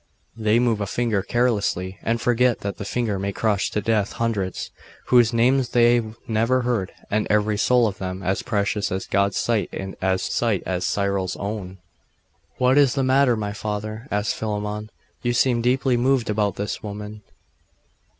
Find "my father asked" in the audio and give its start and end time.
13.37-14.33